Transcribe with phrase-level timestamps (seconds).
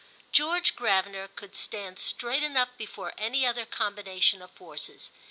[0.31, 5.11] George Gravener could stand straight enough before any other combination of forces.